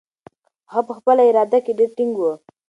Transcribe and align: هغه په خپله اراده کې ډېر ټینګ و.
هغه 0.71 0.81
په 0.87 0.93
خپله 0.97 1.21
اراده 1.29 1.59
کې 1.65 1.71
ډېر 1.79 1.89
ټینګ 1.97 2.13
و. 2.17 2.23